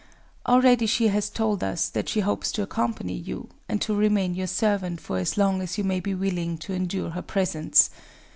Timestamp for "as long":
5.19-5.61